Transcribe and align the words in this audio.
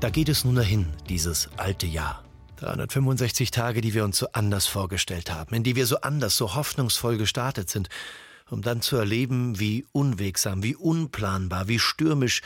Da 0.00 0.08
geht 0.08 0.30
es 0.30 0.46
nun 0.46 0.54
dahin, 0.54 0.86
dieses 1.10 1.50
alte 1.58 1.86
Jahr. 1.86 2.24
365 2.56 3.50
Tage, 3.50 3.82
die 3.82 3.92
wir 3.92 4.02
uns 4.02 4.16
so 4.16 4.28
anders 4.32 4.66
vorgestellt 4.66 5.30
haben, 5.30 5.54
in 5.54 5.62
die 5.62 5.76
wir 5.76 5.86
so 5.86 6.00
anders, 6.00 6.38
so 6.38 6.54
hoffnungsvoll 6.54 7.18
gestartet 7.18 7.68
sind, 7.68 7.90
um 8.48 8.62
dann 8.62 8.80
zu 8.80 8.96
erleben, 8.96 9.60
wie 9.60 9.86
unwegsam, 9.92 10.62
wie 10.62 10.74
unplanbar, 10.74 11.68
wie 11.68 11.78
stürmisch 11.78 12.40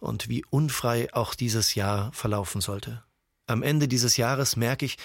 und 0.00 0.28
wie 0.28 0.44
unfrei 0.50 1.14
auch 1.14 1.36
dieses 1.36 1.76
Jahr 1.76 2.12
verlaufen 2.12 2.60
sollte. 2.60 3.04
Am 3.46 3.62
Ende 3.62 3.86
dieses 3.86 4.16
Jahres 4.16 4.56
merke 4.56 4.84
ich, 4.84 4.96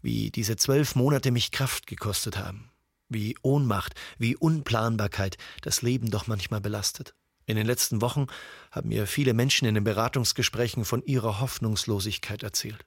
wie 0.00 0.30
diese 0.30 0.56
zwölf 0.56 0.94
Monate 0.94 1.30
mich 1.30 1.50
Kraft 1.50 1.86
gekostet 1.86 2.38
haben, 2.38 2.70
wie 3.10 3.36
Ohnmacht, 3.42 3.94
wie 4.16 4.36
Unplanbarkeit 4.36 5.36
das 5.60 5.82
Leben 5.82 6.10
doch 6.10 6.26
manchmal 6.26 6.62
belastet. 6.62 7.14
In 7.46 7.56
den 7.56 7.66
letzten 7.66 8.00
Wochen 8.00 8.26
haben 8.70 8.88
mir 8.88 9.06
viele 9.06 9.34
Menschen 9.34 9.66
in 9.66 9.74
den 9.74 9.84
Beratungsgesprächen 9.84 10.84
von 10.84 11.02
ihrer 11.04 11.40
Hoffnungslosigkeit 11.40 12.42
erzählt. 12.42 12.84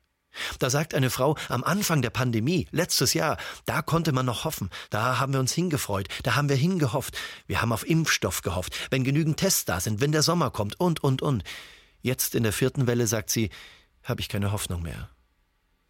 Da 0.60 0.70
sagt 0.70 0.94
eine 0.94 1.10
Frau, 1.10 1.38
am 1.50 1.64
Anfang 1.64 2.02
der 2.02 2.10
Pandemie, 2.10 2.68
letztes 2.72 3.14
Jahr, 3.14 3.38
da 3.66 3.82
konnte 3.82 4.12
man 4.12 4.26
noch 4.26 4.44
hoffen, 4.44 4.70
da 4.90 5.20
haben 5.20 5.34
wir 5.34 5.40
uns 5.40 5.54
hingefreut, 5.54 6.08
da 6.24 6.36
haben 6.36 6.50
wir 6.50 6.56
hingehofft, 6.56 7.18
wir 7.48 7.62
haben 7.62 7.72
auf 7.72 7.88
Impfstoff 7.88 8.42
gehofft, 8.42 8.76
wenn 8.92 9.04
genügend 9.04 9.38
Tests 9.38 9.66
da 9.66 9.80
sind, 9.80 10.02
wenn 10.02 10.12
der 10.12 10.24
Sommer 10.24 10.52
kommt 10.52 10.80
und, 10.80 11.04
und, 11.04 11.22
und. 11.22 11.44
Jetzt 12.02 12.36
in 12.36 12.44
der 12.44 12.54
vierten 12.54 12.88
Welle, 12.88 13.08
sagt 13.08 13.30
sie, 13.30 13.50
habe 14.04 14.22
ich 14.22 14.30
keine 14.30 14.52
Hoffnung 14.52 14.84
mehr. 14.84 15.10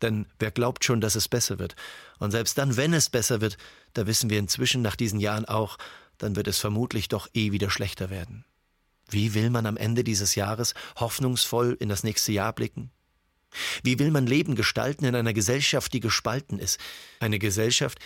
Denn 0.02 0.28
wer 0.40 0.52
glaubt 0.52 0.86
schon, 0.86 1.02
dass 1.02 1.16
es 1.16 1.28
besser 1.28 1.60
wird? 1.60 1.76
Und 2.20 2.32
selbst 2.32 2.58
dann, 2.58 2.78
wenn 2.78 2.94
es 2.94 3.10
besser 3.10 3.42
wird, 3.42 3.58
da 3.94 4.08
wissen 4.08 4.30
wir 4.30 4.40
inzwischen 4.40 4.82
nach 4.82 4.96
diesen 4.96 5.20
Jahren 5.20 5.46
auch, 5.46 5.78
dann 6.18 6.36
wird 6.36 6.48
es 6.48 6.60
vermutlich 6.60 7.08
doch 7.08 7.28
eh 7.34 7.52
wieder 7.52 7.70
schlechter 7.70 8.10
werden. 8.10 8.46
Wie 9.10 9.34
will 9.34 9.50
man 9.50 9.66
am 9.66 9.78
Ende 9.78 10.04
dieses 10.04 10.36
Jahres 10.36 10.74
hoffnungsvoll 10.98 11.78
in 11.80 11.90
das 11.90 12.04
nächste 12.04 12.32
Jahr 12.32 12.54
blicken? 12.54 12.92
Wie 13.84 14.00
will 14.00 14.12
man 14.12 14.28
Leben 14.28 14.56
gestalten 14.56 15.06
in 15.06 15.16
einer 15.16 15.34
Gesellschaft, 15.34 15.94
die 15.94 16.00
gespalten 16.00 16.60
ist? 16.60 16.80
Eine 17.20 17.40
Gesellschaft, 17.40 18.00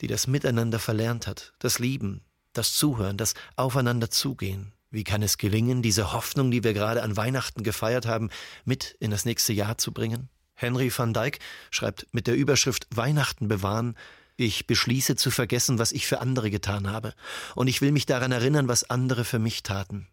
die 0.00 0.06
das 0.06 0.26
Miteinander 0.26 0.78
verlernt 0.78 1.26
hat, 1.26 1.54
das 1.58 1.78
Lieben, 1.78 2.22
das 2.52 2.74
Zuhören, 2.74 3.16
das 3.16 3.34
Aufeinander 3.56 4.10
zugehen. 4.10 4.72
Wie 4.90 5.04
kann 5.04 5.22
es 5.22 5.38
gelingen, 5.38 5.80
diese 5.80 6.12
Hoffnung, 6.12 6.50
die 6.50 6.62
wir 6.62 6.74
gerade 6.74 7.02
an 7.02 7.16
Weihnachten 7.16 7.62
gefeiert 7.62 8.06
haben, 8.06 8.28
mit 8.64 8.96
in 9.00 9.10
das 9.10 9.24
nächste 9.24 9.52
Jahr 9.52 9.78
zu 9.78 9.92
bringen? 9.92 10.28
Henry 10.54 10.92
van 10.94 11.14
Dyck 11.14 11.38
schreibt 11.70 12.06
mit 12.12 12.26
der 12.26 12.36
Überschrift 12.36 12.86
Weihnachten 12.94 13.48
bewahren, 13.48 13.96
ich 14.36 14.66
beschließe 14.66 15.16
zu 15.16 15.30
vergessen, 15.30 15.78
was 15.78 15.92
ich 15.92 16.06
für 16.06 16.20
andere 16.20 16.50
getan 16.50 16.90
habe, 16.90 17.14
und 17.54 17.68
ich 17.68 17.80
will 17.80 17.92
mich 17.92 18.06
daran 18.06 18.32
erinnern, 18.32 18.68
was 18.68 18.88
andere 18.88 19.24
für 19.24 19.38
mich 19.38 19.62
taten. 19.62 20.08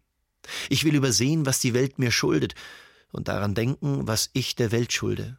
Ich 0.68 0.84
will 0.84 0.94
übersehen, 0.94 1.46
was 1.46 1.60
die 1.60 1.74
Welt 1.74 1.98
mir 1.98 2.10
schuldet, 2.10 2.54
und 3.12 3.28
daran 3.28 3.54
denken, 3.54 4.06
was 4.06 4.30
ich 4.34 4.54
der 4.54 4.70
Welt 4.70 4.92
schulde. 4.92 5.38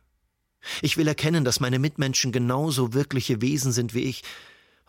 Ich 0.81 0.97
will 0.97 1.07
erkennen, 1.07 1.45
dass 1.45 1.59
meine 1.59 1.79
Mitmenschen 1.79 2.31
genauso 2.31 2.93
wirkliche 2.93 3.41
Wesen 3.41 3.71
sind 3.71 3.93
wie 3.93 4.03
ich, 4.03 4.23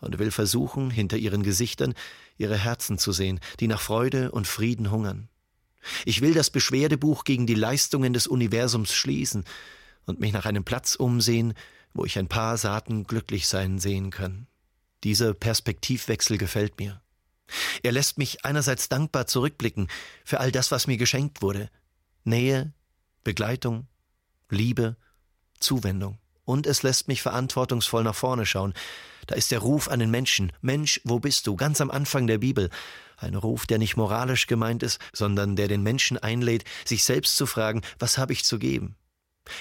und 0.01 0.19
will 0.19 0.31
versuchen, 0.31 0.89
hinter 0.89 1.17
ihren 1.17 1.43
Gesichtern 1.43 1.93
ihre 2.37 2.57
Herzen 2.57 2.97
zu 2.97 3.13
sehen, 3.13 3.39
die 3.59 3.67
nach 3.67 3.79
Freude 3.79 4.31
und 4.31 4.47
Frieden 4.47 4.91
hungern. 4.91 5.29
Ich 6.05 6.21
will 6.21 6.33
das 6.33 6.49
Beschwerdebuch 6.49 7.23
gegen 7.23 7.47
die 7.47 7.55
Leistungen 7.55 8.13
des 8.13 8.27
Universums 8.27 8.93
schließen 8.93 9.45
und 10.05 10.19
mich 10.19 10.33
nach 10.33 10.45
einem 10.45 10.63
Platz 10.63 10.95
umsehen, 10.95 11.53
wo 11.93 12.05
ich 12.05 12.17
ein 12.17 12.27
paar 12.27 12.57
Saaten 12.57 13.05
glücklich 13.05 13.47
sein 13.47 13.79
sehen 13.79 14.09
kann. 14.09 14.47
Dieser 15.03 15.33
Perspektivwechsel 15.33 16.37
gefällt 16.37 16.79
mir. 16.79 17.02
Er 17.83 17.91
lässt 17.91 18.17
mich 18.17 18.45
einerseits 18.45 18.89
dankbar 18.89 19.27
zurückblicken 19.27 19.87
für 20.23 20.39
all 20.39 20.51
das, 20.51 20.71
was 20.71 20.87
mir 20.87 20.97
geschenkt 20.97 21.41
wurde. 21.41 21.69
Nähe, 22.23 22.73
Begleitung, 23.23 23.87
Liebe, 24.49 24.95
Zuwendung. 25.59 26.19
Und 26.45 26.67
es 26.67 26.83
lässt 26.83 27.07
mich 27.07 27.21
verantwortungsvoll 27.21 28.03
nach 28.03 28.15
vorne 28.15 28.45
schauen. 28.45 28.73
Da 29.27 29.35
ist 29.35 29.51
der 29.51 29.59
Ruf 29.59 29.87
an 29.87 29.99
den 29.99 30.11
Menschen. 30.11 30.51
Mensch, 30.61 30.99
wo 31.05 31.19
bist 31.19 31.47
du? 31.47 31.55
Ganz 31.55 31.79
am 31.79 31.89
Anfang 31.89 32.27
der 32.27 32.39
Bibel. 32.39 32.69
Ein 33.17 33.35
Ruf, 33.35 33.65
der 33.65 33.77
nicht 33.77 33.95
moralisch 33.95 34.47
gemeint 34.47 34.83
ist, 34.83 34.99
sondern 35.13 35.55
der 35.55 35.69
den 35.69 35.81
Menschen 35.81 36.17
einlädt, 36.17 36.65
sich 36.83 37.03
selbst 37.05 37.37
zu 37.37 37.45
fragen, 37.45 37.81
was 37.99 38.17
habe 38.17 38.33
ich 38.33 38.43
zu 38.43 38.59
geben? 38.59 38.95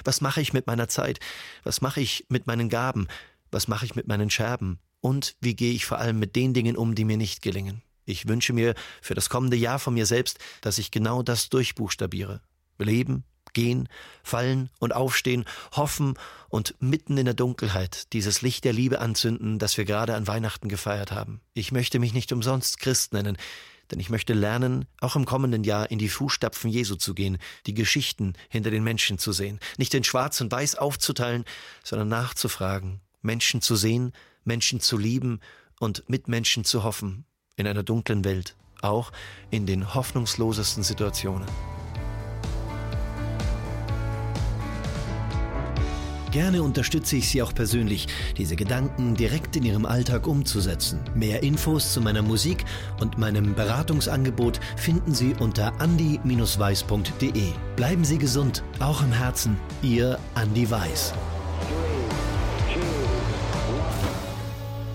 Was 0.05 0.21
mache 0.21 0.41
ich 0.41 0.53
mit 0.53 0.67
meiner 0.67 0.89
Zeit? 0.89 1.21
Was 1.63 1.81
mache 1.81 2.01
ich 2.01 2.27
mit 2.29 2.47
meinen 2.47 2.69
Gaben? 2.69 3.07
Was 3.51 3.69
mache 3.69 3.85
ich 3.85 3.95
mit 3.95 4.09
meinen 4.09 4.31
Scherben? 4.31 4.81
Und 5.03 5.37
wie 5.41 5.55
gehe 5.55 5.75
ich 5.75 5.85
vor 5.85 5.99
allem 5.99 6.19
mit 6.19 6.37
den 6.37 6.55
Dingen 6.55 6.77
um, 6.77 6.95
die 6.95 7.05
mir 7.05 7.19
nicht 7.19 7.43
gelingen? 7.43 7.83
Ich 8.05 8.29
wünsche 8.29 8.53
mir 8.53 8.75
für 9.03 9.15
das 9.15 9.29
kommende 9.29 9.57
Jahr 9.57 9.79
von 9.79 9.95
mir 9.95 10.07
selbst, 10.07 10.39
dass 10.61 10.79
ich 10.79 10.91
genau 10.91 11.23
das 11.23 11.51
durchbuchstabiere. 11.51 12.41
Leben, 12.79 13.25
gehen, 13.53 13.89
fallen 14.23 14.71
und 14.79 14.95
aufstehen, 14.95 15.45
hoffen 15.73 16.15
und 16.49 16.75
mitten 16.81 17.19
in 17.19 17.25
der 17.25 17.35
Dunkelheit 17.35 18.13
dieses 18.13 18.43
Licht 18.43 18.65
der 18.65 18.73
Liebe 18.73 19.01
anzünden, 19.01 19.59
das 19.59 19.77
wir 19.77 19.85
gerade 19.85 20.15
an 20.15 20.27
Weihnachten 20.27 20.69
gefeiert 20.69 21.13
haben. 21.13 21.41
Ich 21.53 21.73
möchte 21.73 21.99
mich 21.99 22.15
nicht 22.15 22.33
umsonst 22.33 22.79
Christ 22.79 23.13
nennen, 23.13 23.37
denn 23.91 24.01
ich 24.01 24.09
möchte 24.09 24.33
lernen, 24.33 24.87
auch 25.01 25.17
im 25.17 25.27
kommenden 25.27 25.65
Jahr 25.65 25.91
in 25.91 25.99
die 25.99 26.09
Fußstapfen 26.09 26.71
Jesu 26.71 26.95
zu 26.95 27.13
gehen, 27.13 27.39
die 27.67 27.75
Geschichten 27.75 28.35
hinter 28.49 28.71
den 28.71 28.85
Menschen 28.85 29.19
zu 29.19 29.33
sehen, 29.33 29.61
nicht 29.77 29.93
in 29.95 30.05
Schwarz 30.05 30.41
und 30.41 30.51
Weiß 30.51 30.77
aufzuteilen, 30.77 31.45
sondern 31.85 32.09
nachzufragen, 32.09 33.01
Menschen 33.21 33.61
zu 33.61 33.77
sehen, 33.77 34.13
Menschen 34.45 34.81
zu 34.81 34.99
lieben 34.99 35.41
und 35.81 36.09
mit 36.09 36.29
Menschen 36.29 36.65
zu 36.65 36.85
hoffen, 36.85 37.25
in 37.57 37.67
einer 37.67 37.83
dunklen 37.83 38.25
Welt, 38.25 38.57
auch 38.81 39.13
in 39.51 39.67
den 39.67 39.95
hoffnungslosesten 39.95 40.83
Situationen. 40.83 41.47
Gerne 46.33 46.63
unterstütze 46.63 47.17
ich 47.17 47.29
Sie 47.29 47.43
auch 47.43 47.55
persönlich, 47.55 48.07
diese 48.39 48.57
Gedanken 48.57 49.15
direkt 49.15 49.55
in 49.55 49.65
Ihrem 49.65 49.85
Alltag 49.85 50.27
umzusetzen. 50.27 50.99
Mehr 51.15 51.43
Infos 51.43 51.93
zu 51.93 52.01
meiner 52.01 52.23
Musik 52.23 52.65
und 53.01 53.19
meinem 53.19 53.55
Beratungsangebot 53.55 54.59
finden 54.79 55.13
Sie 55.13 55.35
unter 55.39 55.79
andi-weiß.de. 55.79 57.53
Bleiben 57.77 58.05
Sie 58.05 58.17
gesund, 58.17 58.65
auch 58.81 59.03
im 59.03 59.13
Herzen. 59.13 59.59
Ihr 59.83 60.19
Andi 60.35 60.71
Weiß. 60.71 61.13